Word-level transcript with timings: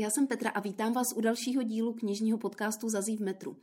Já 0.00 0.10
jsem 0.10 0.26
Petra 0.26 0.50
a 0.50 0.60
vítám 0.60 0.92
vás 0.92 1.06
u 1.16 1.20
dalšího 1.20 1.62
dílu 1.62 1.94
knižního 1.94 2.38
podcastu 2.38 2.88
Zazí 2.88 3.16
v 3.16 3.20
metru. 3.20 3.56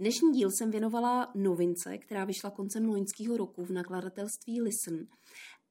Dnešní 0.00 0.32
díl 0.32 0.50
jsem 0.50 0.70
věnovala 0.70 1.32
novince, 1.34 1.98
která 1.98 2.24
vyšla 2.24 2.50
koncem 2.50 2.88
loňského 2.88 3.36
roku 3.36 3.64
v 3.64 3.70
nakladatelství 3.70 4.60
Listen. 4.60 5.06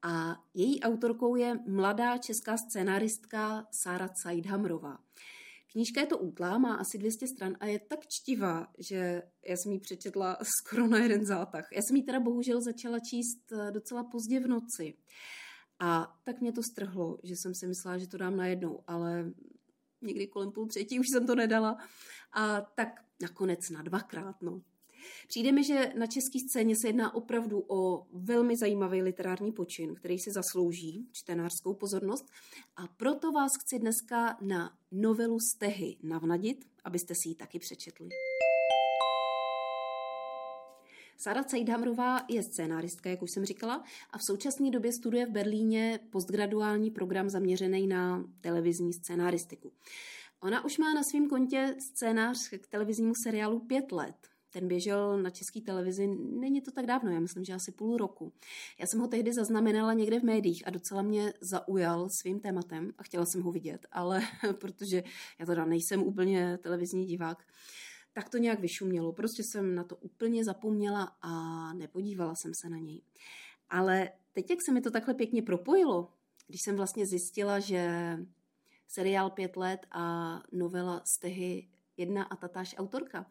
A 0.02 0.36
její 0.54 0.82
autorkou 0.82 1.36
je 1.36 1.60
mladá 1.68 2.18
česká 2.18 2.56
scénáristka 2.58 3.68
Sára 3.84 4.10
Caidhamrová. 4.24 4.98
Knížka 5.72 6.02
je 6.02 6.08
to 6.08 6.18
útlá, 6.18 6.58
má 6.58 6.76
asi 6.76 6.98
200 6.98 7.28
stran 7.28 7.56
a 7.60 7.66
je 7.66 7.80
tak 7.80 8.00
čtivá, 8.08 8.68
že 8.90 9.22
já 9.48 9.56
jsem 9.58 9.72
ji 9.72 9.80
přečetla 9.80 10.38
skoro 10.58 10.88
na 10.88 10.98
jeden 10.98 11.26
zátah. 11.26 11.68
Já 11.72 11.82
jsem 11.82 11.96
ji 11.96 12.04
teda 12.04 12.20
bohužel 12.20 12.62
začala 12.62 13.00
číst 13.00 13.52
eh, 13.52 13.72
docela 13.72 14.04
pozdě 14.04 14.40
v 14.40 14.48
noci. 14.48 14.94
A 15.80 16.20
tak 16.24 16.42
mě 16.42 16.52
to 16.52 16.62
strhlo, 16.64 17.18
že 17.24 17.34
jsem 17.36 17.56
si 17.56 17.68
myslela, 17.68 17.98
že 17.98 18.08
to 18.08 18.18
dám 18.18 18.38
najednou, 18.38 18.84
ale 18.88 19.32
někdy 20.02 20.28
kolem 20.28 20.52
půl 20.52 20.68
třetí 20.68 21.00
už 21.00 21.10
jsem 21.10 21.28
to 21.28 21.36
nedala. 21.36 21.78
A 22.34 22.62
tak 22.62 23.02
nakonec 23.22 23.70
na 23.70 23.82
dvakrát, 23.82 24.42
no. 24.42 24.62
Přijde 25.28 25.52
mi, 25.52 25.64
že 25.64 25.94
na 25.98 26.08
české 26.08 26.40
scéně 26.40 26.76
se 26.76 26.88
jedná 26.88 27.16
opravdu 27.16 27.66
o 27.68 28.08
velmi 28.14 28.58
zajímavý 28.58 29.02
literární 29.02 29.52
počin, 29.52 29.96
který 29.96 30.20
si 30.20 30.32
zaslouží 30.32 31.08
čtenářskou 31.12 31.74
pozornost 31.74 32.26
a 32.76 32.88
proto 32.88 33.32
vás 33.32 33.52
chci 33.58 33.80
dneska 33.80 34.38
na 34.42 34.78
novelu 34.92 35.40
Stehy 35.40 35.98
navnadit, 36.04 36.66
abyste 36.84 37.16
si 37.16 37.30
ji 37.30 37.36
taky 37.36 37.60
přečetli. 37.60 38.10
Sara 41.24 41.44
Cajdhamrová 41.44 42.26
je 42.30 42.44
scénáristka, 42.44 43.10
jak 43.10 43.22
už 43.22 43.32
jsem 43.32 43.46
říkala, 43.46 43.84
a 44.12 44.18
v 44.18 44.24
současné 44.24 44.72
době 44.72 44.92
studuje 44.94 45.26
v 45.26 45.30
Berlíně 45.30 46.00
postgraduální 46.10 46.92
program 46.92 47.30
zaměřený 47.30 47.88
na 47.88 48.26
televizní 48.42 48.94
scénáristiku. 48.94 49.72
Ona 50.40 50.66
už 50.66 50.78
má 50.78 50.94
na 50.94 51.04
svém 51.04 51.30
kontě 51.30 51.76
scénář 51.80 52.50
k 52.50 52.68
televiznímu 52.68 53.14
seriálu 53.24 53.60
pět 53.60 53.92
let. 53.92 54.16
Ten 54.50 54.68
běžel 54.68 55.22
na 55.22 55.30
české 55.30 55.62
televizi, 55.62 56.08
není 56.40 56.62
to 56.62 56.72
tak 56.72 56.86
dávno, 56.86 57.12
já 57.12 57.20
myslím, 57.20 57.46
že 57.46 57.54
asi 57.54 57.72
půl 57.72 57.98
roku. 57.98 58.34
Já 58.80 58.88
jsem 58.88 59.00
ho 59.00 59.08
tehdy 59.08 59.34
zaznamenala 59.34 59.94
někde 59.94 60.20
v 60.20 60.24
médiích 60.24 60.68
a 60.68 60.70
docela 60.70 61.02
mě 61.02 61.34
zaujal 61.42 62.10
svým 62.10 62.40
tématem 62.40 62.94
a 62.98 63.04
chtěla 63.04 63.26
jsem 63.26 63.42
ho 63.42 63.52
vidět, 63.52 63.86
ale 63.92 64.22
protože 64.54 65.04
já 65.40 65.46
teda 65.46 65.66
nejsem 65.66 66.04
úplně 66.04 66.58
televizní 66.58 67.06
divák, 67.06 67.44
tak 68.14 68.30
to 68.30 68.38
nějak 68.38 68.60
vyšumělo. 68.60 69.14
Prostě 69.14 69.44
jsem 69.44 69.76
na 69.76 69.84
to 69.84 69.96
úplně 69.96 70.44
zapomněla 70.46 71.18
a 71.22 71.74
nepodívala 71.74 72.34
jsem 72.36 72.52
se 72.62 72.70
na 72.70 72.78
něj. 72.78 73.02
Ale 73.70 74.12
teď, 74.32 74.50
jak 74.50 74.60
se 74.66 74.72
mi 74.72 74.82
to 74.82 74.92
takhle 74.92 75.14
pěkně 75.14 75.42
propojilo, 75.42 76.14
když 76.48 76.62
jsem 76.62 76.76
vlastně 76.76 77.06
zjistila, 77.06 77.60
že 77.60 78.18
seriál 78.88 79.30
Pět 79.30 79.58
let 79.58 79.86
a 79.92 80.36
novela 80.52 81.02
Stehy 81.16 81.70
jedna 81.98 82.24
a 82.24 82.36
tatáž 82.36 82.76
autorka, 82.78 83.26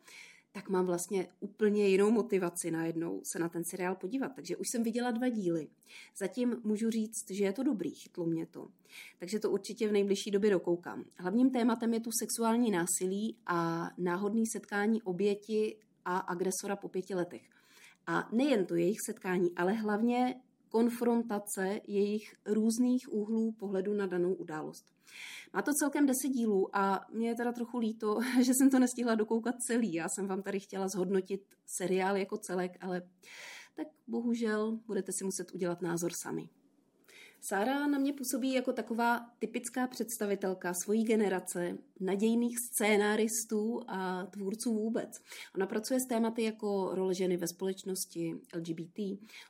tak 0.52 0.68
mám 0.68 0.86
vlastně 0.86 1.28
úplně 1.40 1.88
jinou 1.88 2.10
motivaci 2.10 2.70
najednou 2.70 3.22
se 3.32 3.38
na 3.38 3.48
ten 3.48 3.62
seriál 3.70 3.94
podívat. 3.94 4.32
Takže 4.34 4.56
už 4.56 4.66
jsem 4.72 4.82
viděla 4.82 5.10
dva 5.10 5.28
díly. 5.28 5.68
Zatím 6.18 6.56
můžu 6.64 6.90
říct, 6.90 7.30
že 7.30 7.44
je 7.44 7.52
to 7.52 7.62
dobrý, 7.62 7.90
chytlo 7.90 8.26
mě 8.26 8.46
to. 8.46 8.68
Takže 9.18 9.38
to 9.38 9.50
určitě 9.50 9.88
v 9.88 9.92
nejbližší 9.92 10.30
době 10.30 10.50
dokoukám. 10.50 11.04
Hlavním 11.16 11.50
tématem 11.50 11.94
je 11.94 12.00
tu 12.00 12.10
sexuální 12.22 12.70
násilí 12.70 13.36
a 13.46 13.90
náhodný 13.98 14.46
setkání 14.46 15.02
oběti 15.02 15.76
a 16.04 16.18
agresora 16.18 16.76
po 16.76 16.88
pěti 16.88 17.14
letech. 17.14 17.42
A 18.06 18.28
nejen 18.32 18.66
to 18.66 18.74
jejich 18.74 18.98
setkání, 19.06 19.50
ale 19.56 19.72
hlavně 19.72 20.40
konfrontace 20.70 21.80
jejich 21.88 22.34
různých 22.46 23.12
úhlů 23.12 23.52
pohledu 23.52 23.94
na 23.94 24.06
danou 24.06 24.34
událost. 24.34 24.84
Má 25.52 25.62
to 25.62 25.72
celkem 25.74 26.06
deset 26.06 26.28
dílů 26.28 26.76
a 26.76 27.06
mě 27.12 27.28
je 27.28 27.34
teda 27.34 27.52
trochu 27.52 27.78
líto, 27.78 28.18
že 28.42 28.54
jsem 28.54 28.70
to 28.70 28.78
nestihla 28.78 29.14
dokoukat 29.14 29.54
celý. 29.60 29.92
Já 29.92 30.08
jsem 30.08 30.26
vám 30.26 30.42
tady 30.42 30.60
chtěla 30.60 30.88
zhodnotit 30.88 31.42
seriál 31.66 32.16
jako 32.16 32.36
celek, 32.36 32.72
ale 32.80 33.02
tak 33.74 33.86
bohužel 34.06 34.78
budete 34.86 35.12
si 35.12 35.24
muset 35.24 35.52
udělat 35.54 35.82
názor 35.82 36.12
sami. 36.12 36.48
Sára 37.42 37.86
na 37.86 37.98
mě 37.98 38.12
působí 38.12 38.52
jako 38.52 38.72
taková 38.72 39.20
typická 39.38 39.86
představitelka 39.86 40.74
svojí 40.74 41.04
generace, 41.04 41.78
nadějných 42.00 42.58
scénáristů 42.58 43.80
a 43.88 44.26
tvůrců 44.26 44.74
vůbec. 44.74 45.20
Ona 45.54 45.66
pracuje 45.66 46.00
s 46.00 46.06
tématy 46.06 46.42
jako 46.42 46.90
role 46.94 47.14
ženy 47.14 47.36
ve 47.36 47.48
společnosti, 47.48 48.34
LGBT, 48.54 48.98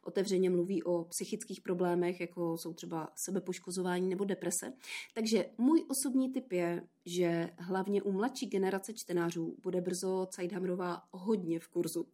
otevřeně 0.04 0.50
mluví 0.50 0.82
o 0.82 1.04
psychických 1.04 1.60
problémech, 1.60 2.20
jako 2.20 2.58
jsou 2.58 2.72
třeba 2.74 3.08
sebepoškozování 3.14 4.08
nebo 4.08 4.24
deprese. 4.24 4.72
Takže 5.14 5.44
můj 5.58 5.84
osobní 5.88 6.32
tip 6.32 6.52
je, 6.52 6.82
že 7.06 7.50
hlavně 7.58 8.02
u 8.02 8.12
mladší 8.12 8.46
generace 8.46 8.92
čtenářů 8.94 9.56
bude 9.62 9.80
brzo 9.80 10.26
Caidhamrová 10.30 11.02
hodně 11.10 11.60
v 11.60 11.68
kurzu. 11.68 12.06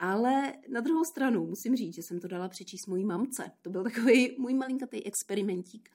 Ale 0.00 0.52
na 0.68 0.80
druhou 0.80 1.04
stranu 1.04 1.46
musím 1.46 1.76
říct, 1.76 1.94
že 1.94 2.02
jsem 2.02 2.20
to 2.20 2.28
dala 2.28 2.48
přečíst 2.48 2.86
mojí 2.86 3.04
mamce. 3.04 3.50
To 3.62 3.70
byl 3.70 3.84
takový 3.84 4.36
můj 4.38 4.54
malinkatý 4.54 5.06
experimentík. 5.06 5.90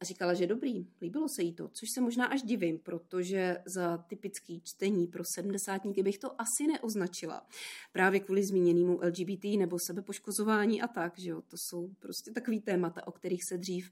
A 0.00 0.04
říkala, 0.04 0.34
že 0.34 0.46
dobrý, 0.46 0.86
líbilo 1.02 1.26
se 1.36 1.42
jí 1.42 1.52
to, 1.52 1.68
což 1.68 1.88
se 1.94 2.00
možná 2.00 2.26
až 2.26 2.42
divím, 2.42 2.78
protože 2.78 3.56
za 3.66 3.98
typický 3.98 4.60
čtení 4.64 5.06
pro 5.06 5.22
sedmdesátníky 5.34 6.02
bych 6.02 6.18
to 6.18 6.40
asi 6.40 6.66
neoznačila. 6.66 7.46
Právě 7.92 8.20
kvůli 8.20 8.44
zmíněnému 8.44 9.00
LGBT 9.02 9.44
nebo 9.44 9.76
sebepoškozování 9.86 10.82
a 10.82 10.88
tak, 10.88 11.18
že 11.18 11.30
jo, 11.30 11.42
to 11.42 11.56
jsou 11.56 11.88
prostě 11.98 12.30
takový 12.30 12.60
témata, 12.60 13.06
o 13.06 13.12
kterých 13.12 13.44
se 13.48 13.58
dřív 13.58 13.90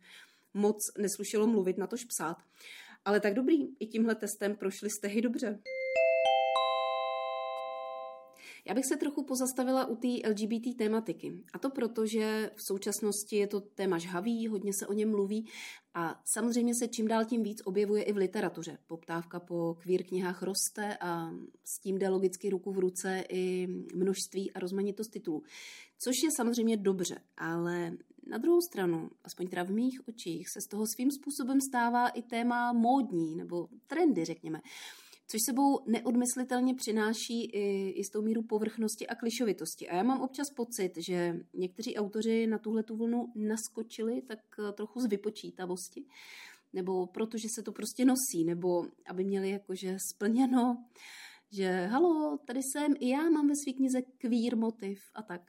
moc 0.54 0.76
neslušelo 0.98 1.46
mluvit, 1.46 1.78
na 1.78 1.86
tož 1.86 2.04
psát. 2.04 2.36
Ale 3.04 3.20
tak 3.20 3.34
dobrý, 3.34 3.76
i 3.80 3.86
tímhle 3.86 4.14
testem 4.14 4.56
prošli 4.56 4.90
stehy 4.90 5.22
dobře. 5.22 5.58
Já 8.68 8.74
bych 8.74 8.86
se 8.86 8.96
trochu 8.96 9.24
pozastavila 9.24 9.86
u 9.86 9.96
té 9.96 10.08
LGBT 10.28 10.76
tématiky. 10.78 11.32
A 11.52 11.58
to 11.58 11.70
proto, 11.70 12.06
že 12.06 12.50
v 12.54 12.62
současnosti 12.62 13.36
je 13.36 13.46
to 13.46 13.60
téma 13.60 13.98
žhavý, 13.98 14.48
hodně 14.48 14.72
se 14.72 14.86
o 14.86 14.92
něm 14.92 15.10
mluví 15.10 15.48
a 15.94 16.20
samozřejmě 16.24 16.74
se 16.74 16.88
čím 16.88 17.08
dál 17.08 17.24
tím 17.24 17.42
víc 17.42 17.62
objevuje 17.64 18.02
i 18.02 18.12
v 18.12 18.16
literatuře. 18.16 18.78
Poptávka 18.86 19.40
po 19.40 19.74
queer 19.74 20.02
knihách 20.02 20.42
roste 20.42 20.96
a 21.00 21.30
s 21.64 21.80
tím 21.80 21.98
jde 21.98 22.08
logicky 22.08 22.50
ruku 22.50 22.72
v 22.72 22.78
ruce 22.78 23.24
i 23.28 23.66
množství 23.94 24.52
a 24.52 24.58
rozmanitost 24.58 25.10
titulů. 25.10 25.42
Což 25.98 26.22
je 26.24 26.30
samozřejmě 26.36 26.76
dobře, 26.76 27.20
ale 27.36 27.92
na 28.26 28.38
druhou 28.38 28.60
stranu, 28.60 29.10
aspoň 29.24 29.48
teda 29.48 29.62
v 29.62 29.70
mých 29.70 30.08
očích, 30.08 30.48
se 30.48 30.60
z 30.60 30.66
toho 30.66 30.84
svým 30.86 31.10
způsobem 31.10 31.60
stává 31.60 32.08
i 32.08 32.22
téma 32.22 32.72
módní 32.72 33.36
nebo 33.36 33.68
trendy, 33.86 34.24
řekněme 34.24 34.60
což 35.28 35.40
sebou 35.46 35.80
neodmyslitelně 35.86 36.74
přináší 36.74 37.44
i 37.44 37.92
jistou 37.98 38.22
míru 38.22 38.42
povrchnosti 38.42 39.06
a 39.06 39.14
klišovitosti. 39.14 39.88
A 39.88 39.96
já 39.96 40.02
mám 40.02 40.20
občas 40.20 40.50
pocit, 40.50 40.92
že 40.96 41.40
někteří 41.54 41.96
autoři 41.96 42.46
na 42.46 42.58
tuhle 42.58 42.82
tu 42.82 42.96
vlnu 42.96 43.32
naskočili 43.34 44.22
tak 44.22 44.38
eh, 44.58 44.72
trochu 44.72 45.00
z 45.00 45.06
vypočítavosti, 45.06 46.04
nebo 46.72 47.06
protože 47.06 47.48
se 47.54 47.62
to 47.62 47.72
prostě 47.72 48.04
nosí, 48.04 48.44
nebo 48.44 48.86
aby 49.06 49.24
měli 49.24 49.50
jakože 49.50 49.96
splněno, 50.12 50.84
že 51.52 51.86
halo, 51.86 52.38
tady 52.44 52.60
jsem, 52.62 52.94
i 53.00 53.08
já 53.08 53.30
mám 53.30 53.48
ve 53.48 53.54
své 53.64 53.72
knize 53.72 54.02
queer 54.02 54.56
motiv 54.56 54.98
a 55.14 55.22
tak. 55.22 55.40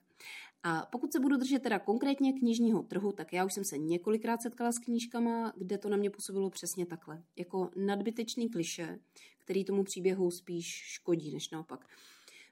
A 0.63 0.85
pokud 0.91 1.13
se 1.13 1.19
budu 1.19 1.37
držet 1.37 1.61
teda 1.61 1.79
konkrétně 1.79 2.33
knižního 2.33 2.83
trhu, 2.83 3.11
tak 3.11 3.33
já 3.33 3.45
už 3.45 3.53
jsem 3.53 3.63
se 3.65 3.77
několikrát 3.77 4.41
setkala 4.41 4.71
s 4.71 4.79
knížkama, 4.79 5.53
kde 5.57 5.77
to 5.77 5.89
na 5.89 5.97
mě 5.97 6.09
působilo 6.09 6.49
přesně 6.49 6.85
takhle. 6.85 7.23
Jako 7.35 7.69
nadbytečný 7.75 8.49
kliše, 8.49 8.99
který 9.47 9.63
tomu 9.63 9.83
příběhu 9.83 10.31
spíš 10.31 10.65
škodí, 10.65 11.33
než 11.33 11.49
naopak. 11.49 11.87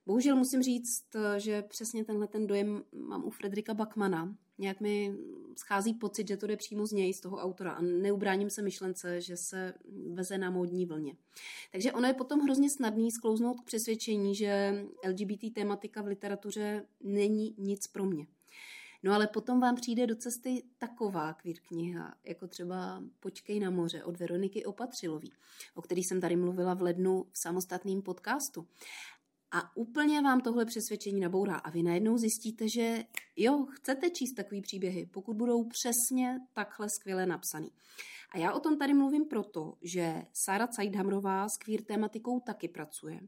Bohužel 0.06 0.36
musím 0.36 0.62
říct, 0.64 1.04
že 1.38 1.62
přesně 1.62 2.06
tenhle 2.06 2.28
ten 2.28 2.48
dojem 2.48 2.84
mám 2.92 3.26
u 3.26 3.30
Frederika 3.30 3.74
Bakmana. 3.74 4.36
Nějak 4.58 4.82
mi 4.82 5.16
schází 5.58 5.94
pocit, 5.94 6.28
že 6.28 6.38
to 6.38 6.48
jde 6.48 6.58
přímo 6.58 6.86
z 6.86 6.92
něj, 6.92 7.14
z 7.14 7.20
toho 7.20 7.38
autora 7.38 7.72
a 7.72 7.82
neubráním 7.82 8.50
se 8.50 8.62
myšlence, 8.62 9.22
že 9.22 9.38
se 9.38 9.74
veze 10.14 10.38
na 10.38 10.50
módní 10.50 10.86
vlně. 10.86 11.16
Takže 11.72 11.92
ono 11.92 12.08
je 12.08 12.14
potom 12.14 12.40
hrozně 12.40 12.70
snadný 12.70 13.12
sklouznout 13.12 13.62
k 13.62 13.66
přesvědčení, 13.66 14.36
že 14.36 14.84
LGBT 15.08 15.54
tématika 15.54 16.02
v 16.02 16.08
literatuře 16.08 16.86
není 17.04 17.56
nic 17.58 17.88
pro 17.88 18.06
mě. 18.06 18.28
No 19.06 19.14
ale 19.14 19.28
potom 19.28 19.60
vám 19.60 19.76
přijde 19.76 20.08
do 20.08 20.16
cesty 20.16 20.64
taková 20.78 21.34
queer 21.34 21.58
kniha, 21.68 22.16
jako 22.24 22.48
třeba 22.48 23.04
Počkej 23.20 23.60
na 23.60 23.70
moře 23.70 24.04
od 24.04 24.20
Veroniky 24.20 24.66
Opatřilový, 24.66 25.34
o 25.76 25.82
který 25.82 26.04
jsem 26.04 26.22
tady 26.22 26.36
mluvila 26.36 26.74
v 26.74 26.82
lednu 26.82 27.24
v 27.24 27.42
samostatném 27.42 28.02
podcastu. 28.02 28.68
A 29.52 29.78
úplně 29.78 30.22
vám 30.22 30.42
tohle 30.42 30.66
přesvědčení 30.66 31.20
nabourá 31.20 31.56
a 31.56 31.70
vy 31.70 31.84
najednou 31.84 32.18
zjistíte, 32.18 32.66
že 32.76 33.04
jo, 33.36 33.66
chcete 33.66 34.10
číst 34.10 34.34
takový 34.34 34.62
příběhy, 34.62 35.06
pokud 35.06 35.38
budou 35.38 35.64
přesně 35.64 36.40
takhle 36.54 36.88
skvěle 37.00 37.26
napsaný. 37.26 37.72
A 38.32 38.38
já 38.38 38.54
o 38.54 38.60
tom 38.60 38.78
tady 38.78 38.94
mluvím 38.94 39.26
proto, 39.26 39.74
že 39.82 40.26
Sara 40.46 40.68
Caidhamrová 40.68 41.50
s 41.50 41.58
queer 41.58 41.84
tematikou 41.84 42.40
taky 42.40 42.68
pracuje. 42.68 43.20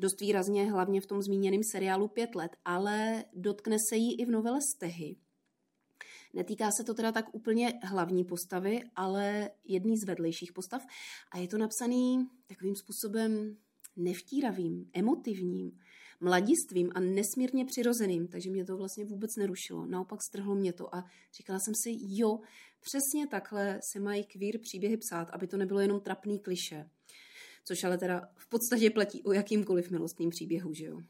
Dost 0.00 0.20
výrazně, 0.20 0.70
hlavně 0.70 1.00
v 1.00 1.06
tom 1.06 1.22
zmíněném 1.22 1.60
seriálu 1.72 2.08
Pět 2.08 2.34
let, 2.34 2.56
ale 2.64 3.24
dotkne 3.32 3.76
se 3.90 3.96
jí 3.96 4.20
i 4.20 4.24
v 4.24 4.30
novele 4.30 4.58
Stehy, 4.74 5.16
Netýká 6.34 6.70
se 6.70 6.84
to 6.84 6.94
teda 6.94 7.12
tak 7.12 7.34
úplně 7.34 7.80
hlavní 7.82 8.24
postavy, 8.24 8.80
ale 8.96 9.50
jedný 9.64 9.96
z 9.96 10.04
vedlejších 10.04 10.52
postav. 10.52 10.82
A 11.32 11.38
je 11.38 11.48
to 11.48 11.58
napsaný 11.58 12.28
takovým 12.46 12.74
způsobem 12.76 13.56
nevtíravým, 13.96 14.90
emotivním, 14.92 15.78
mladistvím 16.20 16.90
a 16.94 17.00
nesmírně 17.00 17.64
přirozeným, 17.64 18.28
takže 18.28 18.50
mě 18.50 18.64
to 18.64 18.76
vlastně 18.76 19.04
vůbec 19.04 19.36
nerušilo. 19.36 19.86
Naopak 19.86 20.22
strhlo 20.22 20.54
mě 20.54 20.72
to 20.72 20.94
a 20.94 21.04
říkala 21.36 21.58
jsem 21.58 21.74
si, 21.74 21.98
jo, 22.00 22.40
přesně 22.80 23.26
takhle 23.26 23.80
se 23.92 24.00
mají 24.00 24.24
kvír 24.24 24.60
příběhy 24.60 24.96
psát, 24.96 25.30
aby 25.32 25.46
to 25.46 25.56
nebylo 25.56 25.80
jenom 25.80 26.00
trapný 26.00 26.38
kliše. 26.38 26.90
Což 27.64 27.84
ale 27.84 27.98
teda 27.98 28.28
v 28.36 28.48
podstatě 28.48 28.90
platí 28.90 29.22
o 29.22 29.32
jakýmkoliv 29.32 29.90
milostným 29.90 30.30
příběhu, 30.30 30.74
že 30.74 30.84
jo. 30.84 31.00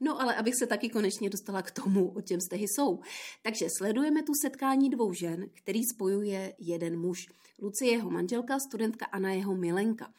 No 0.00 0.20
ale 0.20 0.34
abych 0.34 0.54
se 0.58 0.66
taky 0.66 0.88
konečně 0.88 1.30
dostala 1.30 1.62
k 1.62 1.70
tomu, 1.70 2.08
o 2.08 2.20
čem 2.20 2.40
stehy 2.40 2.64
jsou. 2.68 3.00
Takže 3.42 3.66
sledujeme 3.78 4.22
tu 4.22 4.32
setkání 4.42 4.90
dvou 4.90 5.12
žen, 5.12 5.46
který 5.54 5.80
spojuje 5.94 6.54
jeden 6.58 7.00
muž. 7.00 7.26
Lucie 7.62 7.92
jeho 7.92 8.10
manželka, 8.10 8.58
studentka 8.58 9.06
Anna 9.06 9.32
jeho 9.32 9.56
milenka. 9.56 10.12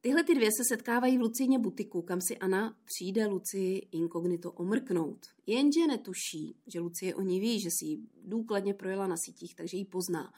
Tyhle 0.00 0.24
ty 0.24 0.34
dvě 0.34 0.48
se 0.50 0.74
setkávají 0.74 1.18
v 1.18 1.20
Lucíně 1.20 1.58
butiku, 1.58 2.02
kam 2.02 2.20
si 2.20 2.38
Anna 2.38 2.76
přijde 2.84 3.26
Lucii 3.26 3.88
inkognito 3.92 4.52
omrknout. 4.52 5.26
Jenže 5.46 5.86
netuší, 5.86 6.56
že 6.66 6.80
Lucie 6.80 7.14
o 7.14 7.22
ní 7.22 7.40
ví, 7.40 7.60
že 7.60 7.68
si 7.70 7.84
ji 7.86 7.98
důkladně 8.24 8.74
projela 8.74 9.06
na 9.06 9.16
sítích, 9.16 9.54
takže 9.54 9.76
ji 9.76 9.84
pozná. 9.84 10.32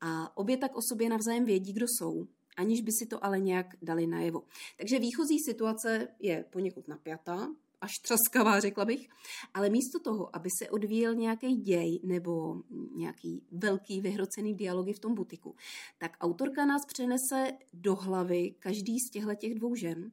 A 0.00 0.36
obě 0.36 0.56
tak 0.56 0.76
o 0.76 0.80
sobě 0.92 1.08
navzájem 1.08 1.44
vědí, 1.44 1.72
kdo 1.72 1.86
jsou, 1.88 2.26
aniž 2.56 2.80
by 2.80 2.92
si 2.92 3.06
to 3.06 3.24
ale 3.24 3.40
nějak 3.40 3.66
dali 3.82 4.06
najevo. 4.06 4.42
Takže 4.76 4.98
výchozí 4.98 5.36
situace 5.46 6.08
je 6.18 6.44
poněkud 6.50 6.88
napjatá, 6.88 7.48
až 7.80 7.98
třaskavá, 7.98 8.60
řekla 8.60 8.84
bych. 8.84 9.08
Ale 9.54 9.70
místo 9.70 9.98
toho, 9.98 10.36
aby 10.36 10.48
se 10.58 10.70
odvíjel 10.70 11.14
nějaký 11.14 11.56
děj 11.56 12.00
nebo 12.02 12.62
nějaký 12.96 13.42
velký 13.50 14.00
vyhrocený 14.00 14.54
dialogy 14.54 14.92
v 14.92 14.98
tom 14.98 15.14
butiku, 15.14 15.54
tak 15.98 16.16
autorka 16.20 16.66
nás 16.66 16.82
přenese 16.86 17.52
do 17.72 17.94
hlavy 17.94 18.54
každý 18.58 18.98
z 18.98 19.10
těchto 19.10 19.34
těch 19.34 19.54
dvou 19.54 19.74
žen 19.74 20.12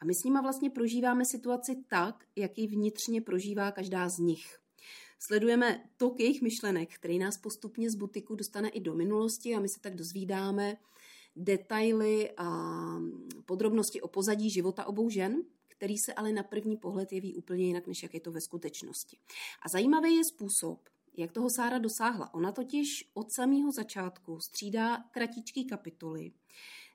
a 0.00 0.04
my 0.04 0.14
s 0.14 0.24
nima 0.24 0.40
vlastně 0.40 0.70
prožíváme 0.70 1.22
situaci 1.30 1.84
tak, 1.88 2.24
jak 2.36 2.58
ji 2.58 2.66
vnitřně 2.66 3.20
prožívá 3.20 3.72
každá 3.72 4.08
z 4.08 4.18
nich. 4.18 4.59
Sledujeme 5.22 5.90
tok 5.96 6.20
jejich 6.20 6.42
myšlenek, 6.42 6.94
který 6.94 7.18
nás 7.18 7.36
postupně 7.36 7.90
z 7.90 7.94
butiku 7.94 8.34
dostane 8.34 8.68
i 8.68 8.80
do 8.80 8.94
minulosti 8.94 9.54
a 9.54 9.60
my 9.60 9.68
se 9.68 9.80
tak 9.80 9.94
dozvídáme 9.94 10.76
detaily 11.36 12.30
a 12.36 12.46
podrobnosti 13.44 14.00
o 14.00 14.08
pozadí 14.08 14.50
života 14.50 14.84
obou 14.84 15.10
žen, 15.10 15.42
který 15.68 15.98
se 15.98 16.14
ale 16.14 16.32
na 16.32 16.42
první 16.42 16.76
pohled 16.76 17.12
jeví 17.12 17.34
úplně 17.34 17.64
jinak, 17.64 17.86
než 17.86 18.02
jak 18.02 18.14
je 18.14 18.20
to 18.20 18.32
ve 18.32 18.40
skutečnosti. 18.40 19.18
A 19.62 19.68
zajímavý 19.68 20.16
je 20.16 20.24
způsob, 20.24 20.88
jak 21.16 21.32
toho 21.32 21.50
Sára 21.50 21.78
dosáhla. 21.78 22.34
Ona 22.34 22.52
totiž 22.52 23.10
od 23.14 23.32
samého 23.32 23.72
začátku 23.72 24.40
střídá 24.40 25.04
kratičký 25.10 25.64
kapitoly, 25.64 26.32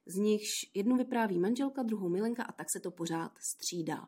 z 0.05 0.15
nichž 0.15 0.71
jednu 0.73 0.97
vypráví 0.97 1.39
manželka, 1.39 1.83
druhou 1.83 2.09
milenka 2.09 2.43
a 2.43 2.51
tak 2.51 2.69
se 2.69 2.79
to 2.79 2.91
pořád 2.91 3.31
střídá. 3.39 4.07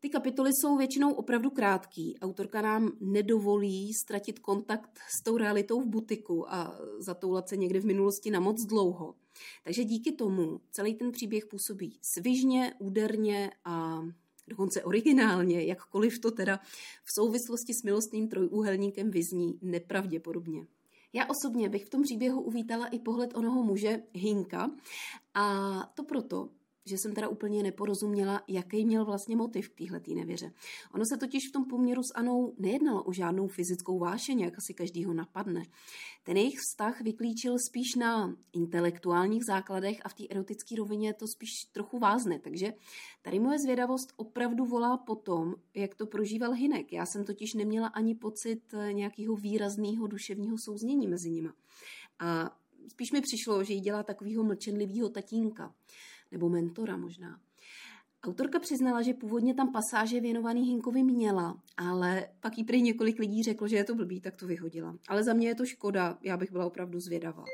Ty 0.00 0.08
kapitoly 0.08 0.50
jsou 0.52 0.76
většinou 0.76 1.12
opravdu 1.12 1.50
krátký. 1.50 2.18
Autorka 2.20 2.62
nám 2.62 2.92
nedovolí 3.00 3.94
ztratit 3.94 4.38
kontakt 4.38 4.98
s 5.18 5.22
tou 5.22 5.36
realitou 5.36 5.80
v 5.80 5.86
butiku 5.86 6.52
a 6.52 6.78
zatoulat 6.98 7.48
se 7.48 7.56
někde 7.56 7.80
v 7.80 7.84
minulosti 7.84 8.30
na 8.30 8.40
moc 8.40 8.64
dlouho. 8.64 9.14
Takže 9.64 9.84
díky 9.84 10.12
tomu 10.12 10.60
celý 10.70 10.94
ten 10.94 11.12
příběh 11.12 11.46
působí 11.46 11.98
svižně, 12.02 12.74
úderně 12.78 13.50
a 13.64 14.02
dokonce 14.48 14.84
originálně, 14.84 15.64
jakkoliv 15.64 16.18
to 16.18 16.30
teda 16.30 16.60
v 17.04 17.12
souvislosti 17.14 17.74
s 17.74 17.82
milostným 17.82 18.28
trojúhelníkem 18.28 19.10
vyzní 19.10 19.58
nepravděpodobně. 19.62 20.66
Já 21.12 21.26
osobně 21.26 21.68
bych 21.68 21.84
v 21.84 21.90
tom 21.90 22.02
příběhu 22.02 22.40
uvítala 22.40 22.86
i 22.86 22.98
pohled 22.98 23.36
onoho 23.36 23.62
muže 23.62 24.02
Hinka 24.14 24.70
a 25.34 25.76
to 25.94 26.04
proto, 26.04 26.48
že 26.86 26.98
jsem 26.98 27.14
teda 27.14 27.28
úplně 27.28 27.62
neporozuměla, 27.62 28.42
jaký 28.48 28.84
měl 28.84 29.04
vlastně 29.04 29.36
motiv 29.36 29.68
k 29.68 29.78
téhletý 29.78 30.14
nevěře. 30.14 30.52
Ono 30.94 31.04
se 31.04 31.16
totiž 31.16 31.48
v 31.48 31.52
tom 31.52 31.64
poměru 31.64 32.02
s 32.02 32.14
Anou 32.14 32.54
nejednalo 32.58 33.02
o 33.02 33.12
žádnou 33.12 33.48
fyzickou 33.48 33.98
vášeň, 33.98 34.40
jak 34.40 34.58
asi 34.58 34.74
každýho 34.74 35.14
napadne. 35.14 35.62
Ten 36.22 36.36
jejich 36.36 36.58
vztah 36.58 37.00
vyklíčil 37.00 37.54
spíš 37.68 37.94
na 37.94 38.36
intelektuálních 38.52 39.44
základech 39.44 39.96
a 40.04 40.08
v 40.08 40.14
té 40.14 40.24
erotické 40.30 40.76
rovině 40.76 41.14
to 41.14 41.26
spíš 41.28 41.50
trochu 41.72 41.98
vázne. 41.98 42.38
Takže 42.38 42.72
tady 43.22 43.38
moje 43.38 43.58
zvědavost 43.58 44.12
opravdu 44.16 44.64
volá 44.64 44.96
po 44.96 45.16
tom, 45.16 45.54
jak 45.74 45.94
to 45.94 46.06
prožíval 46.06 46.52
Hinek. 46.52 46.92
Já 46.92 47.06
jsem 47.06 47.24
totiž 47.24 47.54
neměla 47.54 47.88
ani 47.88 48.14
pocit 48.14 48.74
nějakého 48.92 49.36
výrazného 49.36 50.06
duševního 50.06 50.56
souznění 50.64 51.08
mezi 51.08 51.30
nimi. 51.30 51.48
A 52.18 52.56
spíš 52.88 53.12
mi 53.12 53.20
přišlo, 53.20 53.64
že 53.64 53.72
jí 53.72 53.80
dělá 53.80 54.02
takového 54.02 54.44
mlčenlivého 54.44 55.08
tatínka 55.08 55.74
nebo 56.32 56.48
mentora 56.48 56.96
možná. 56.96 57.40
Autorka 58.22 58.58
přiznala, 58.58 59.02
že 59.02 59.14
původně 59.14 59.54
tam 59.54 59.72
pasáže 59.72 60.20
věnovaný 60.20 60.62
Hinkovi 60.62 61.02
měla, 61.02 61.62
ale 61.76 62.28
pak 62.40 62.58
jí 62.58 62.64
prý 62.64 62.82
několik 62.82 63.18
lidí 63.18 63.42
řeklo, 63.42 63.68
že 63.68 63.76
je 63.76 63.84
to 63.84 63.94
blbý, 63.94 64.20
tak 64.20 64.36
to 64.36 64.46
vyhodila. 64.46 64.96
Ale 65.08 65.24
za 65.24 65.32
mě 65.32 65.48
je 65.48 65.54
to 65.54 65.66
škoda, 65.66 66.18
já 66.22 66.36
bych 66.36 66.52
byla 66.52 66.66
opravdu 66.66 67.00
zvědavá. 67.00 67.44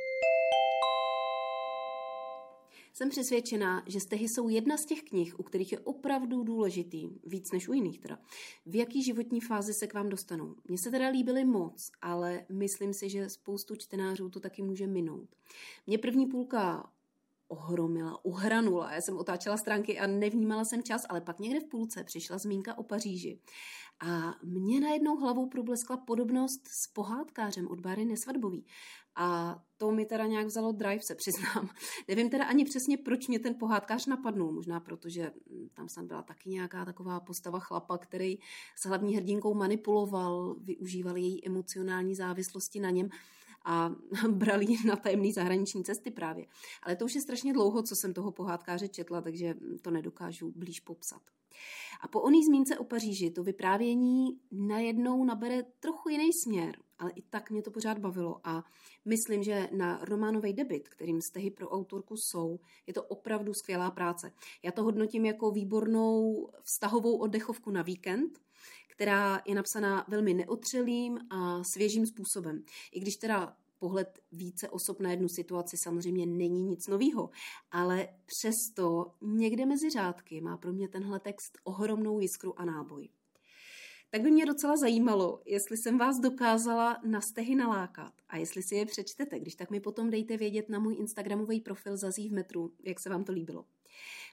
Jsem 2.97 3.09
přesvědčená, 3.09 3.83
že 3.87 4.01
stehy 4.01 4.29
jsou 4.29 4.49
jedna 4.49 4.77
z 4.77 4.85
těch 4.85 5.03
knih, 5.03 5.41
u 5.41 5.43
kterých 5.43 5.73
je 5.73 5.79
opravdu 5.79 6.43
důležitý, 6.43 7.09
víc 7.25 7.53
než 7.53 7.69
u 7.69 7.73
jiných 7.73 7.99
teda, 7.99 8.19
v 8.67 8.77
jaký 8.77 9.03
životní 9.03 9.41
fázi 9.41 9.75
se 9.75 9.87
k 9.87 9.95
vám 9.95 10.09
dostanou. 10.09 10.55
Mně 10.69 10.79
se 10.79 10.91
teda 10.91 11.09
líbily 11.09 11.45
moc, 11.45 11.91
ale 12.03 12.47
myslím 12.53 12.95
si, 12.95 13.09
že 13.09 13.29
spoustu 13.29 13.77
čtenářů 13.77 14.29
to 14.29 14.41
taky 14.41 14.63
může 14.63 14.87
minout. 14.87 15.29
Mě 15.87 15.99
první 15.99 16.27
půlka 16.27 16.91
ohromila, 17.49 18.25
uhranula. 18.25 18.93
Já 18.93 19.01
jsem 19.01 19.17
otáčela 19.17 19.57
stránky 19.57 19.99
a 19.99 20.07
nevnímala 20.07 20.65
jsem 20.65 20.83
čas, 20.83 21.03
ale 21.09 21.21
pak 21.21 21.39
někde 21.39 21.61
v 21.61 21.69
půlce 21.69 22.05
přišla 22.05 22.39
zmínka 22.39 22.79
o 22.79 22.83
Paříži. 22.83 23.41
A 24.01 24.35
mě 24.45 24.81
najednou 24.81 25.17
hlavou 25.17 25.49
probleskla 25.49 25.97
podobnost 25.97 26.69
s 26.69 26.87
pohádkářem 26.87 27.69
od 27.69 27.81
Bary 27.81 28.05
Nesvadbový. 28.05 28.67
A 29.19 29.59
to 29.77 29.91
mi 29.91 30.07
teda 30.07 30.27
nějak 30.27 30.47
vzalo 30.47 30.73
drive, 30.73 31.03
se 31.03 31.15
přiznám. 31.15 31.69
Nevím 32.09 32.31
teda 32.31 32.45
ani 32.45 32.65
přesně, 32.65 32.97
proč 32.97 33.29
mě 33.29 33.39
ten 33.39 33.55
pohádkář 33.55 34.07
napadnul. 34.07 34.53
Možná 34.53 34.81
proto, 34.81 35.09
že 35.09 35.33
tam 35.75 35.89
jsem 35.89 36.07
byla 36.07 36.23
taky 36.23 36.51
nějaká 36.51 36.85
taková 36.85 37.21
postava 37.21 37.59
chlapa, 37.59 37.99
který 37.99 38.39
s 38.77 38.87
hlavní 38.87 39.17
hrdinkou 39.17 39.55
manipuloval, 39.55 40.57
využíval 40.59 41.17
její 41.17 41.47
emocionální 41.47 42.15
závislosti 42.15 42.81
na 42.81 42.91
něm 42.91 43.09
a 43.67 43.91
brali 44.29 44.67
na 44.87 44.97
tajemné 44.97 45.33
zahraniční 45.33 45.85
cesty 45.85 46.11
právě. 46.11 46.47
Ale 46.83 46.97
to 46.97 47.05
už 47.05 47.15
je 47.15 47.21
strašně 47.21 47.53
dlouho, 47.53 47.83
co 47.83 47.97
jsem 47.97 48.15
toho 48.15 48.33
pohádkáře 48.33 48.89
četla, 48.89 49.21
takže 49.21 49.55
to 49.83 49.91
nedokážu 49.91 50.53
blíž 50.57 50.81
popsat. 50.81 51.23
A 52.01 52.09
po 52.09 52.21
oný 52.21 52.45
zmínce 52.45 52.79
o 52.79 52.85
Paříži 52.85 53.31
to 53.31 53.43
vyprávění 53.43 54.41
najednou 54.53 55.25
nabere 55.25 55.63
trochu 55.81 56.09
jiný 56.09 56.31
směr, 56.33 56.77
ale 56.99 57.11
i 57.11 57.23
tak 57.23 57.51
mě 57.51 57.63
to 57.63 57.71
pořád 57.71 57.99
bavilo 57.99 58.41
a 58.45 58.65
myslím, 59.05 59.43
že 59.43 59.69
na 59.73 59.99
románový 60.03 60.53
debit, 60.53 60.89
kterým 60.89 61.21
stehy 61.23 61.51
pro 61.51 61.69
autorku 61.69 62.17
jsou, 62.17 62.59
je 62.87 62.95
to 62.95 63.03
opravdu 63.03 63.55
skvělá 63.55 63.91
práce. 63.91 64.33
Já 64.63 64.73
to 64.73 64.83
hodnotím 64.83 65.25
jako 65.25 65.51
výbornou 65.51 66.49
vztahovou 66.63 67.17
oddechovku 67.17 67.71
na 67.71 67.83
víkend, 67.83 68.46
která 68.97 69.41
je 69.47 69.55
napsaná 69.55 70.05
velmi 70.09 70.35
neotřelým 70.35 71.19
a 71.31 71.65
svěžím 71.65 72.07
způsobem. 72.07 72.63
I 72.93 73.01
když 73.01 73.17
teda 73.17 73.57
pohled 73.79 74.19
více 74.33 74.69
osob 74.69 75.01
na 75.01 75.11
jednu 75.11 75.29
situaci 75.29 75.77
samozřejmě 75.83 76.27
není 76.27 76.63
nic 76.63 76.87
novýho, 76.87 77.31
ale 77.71 78.09
přesto 78.27 79.15
někde 79.23 79.67
mezi 79.67 79.91
řádky 79.91 80.41
má 80.41 80.57
pro 80.57 80.73
mě 80.73 80.89
tenhle 80.89 81.21
text 81.21 81.59
ohromnou 81.65 82.21
jiskru 82.21 82.61
a 82.61 82.65
náboj. 82.65 83.09
Tak 84.11 84.23
by 84.23 84.31
mě 84.31 84.47
docela 84.47 84.77
zajímalo, 84.77 85.43
jestli 85.45 85.77
jsem 85.77 85.99
vás 85.99 86.19
dokázala 86.19 87.01
na 87.05 87.21
stehy 87.21 87.55
nalákat 87.55 88.13
a 88.29 88.37
jestli 88.37 88.63
si 88.63 88.75
je 88.75 88.87
přečtete, 88.87 89.39
když 89.39 89.55
tak 89.55 89.71
mi 89.71 89.81
potom 89.81 90.11
dejte 90.11 90.37
vědět 90.37 90.69
na 90.69 90.79
můj 90.79 90.97
Instagramový 90.99 91.61
profil 91.61 91.97
Zazí 91.97 92.29
v 92.29 92.33
metru, 92.33 92.73
jak 92.85 93.01
se 93.01 93.11
vám 93.11 93.25
to 93.25 93.33
líbilo. 93.33 93.65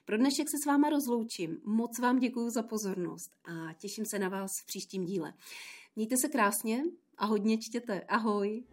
Pro 0.04 0.16
dnešek 0.16 0.48
se 0.48 0.58
s 0.58 0.66
váma 0.66 0.90
rozloučím. 0.90 1.60
Moc 1.64 1.98
vám 1.98 2.18
děkuji 2.18 2.50
za 2.50 2.62
pozornost 2.62 3.30
a 3.44 3.72
těším 3.72 4.04
se 4.04 4.18
na 4.18 4.28
vás 4.28 4.60
v 4.60 4.66
příštím 4.66 5.04
díle. 5.04 5.34
Mějte 5.96 6.16
se 6.16 6.28
krásně 6.28 6.84
a 7.18 7.26
hodně 7.26 7.58
čtěte. 7.58 8.00
Ahoj! 8.00 8.64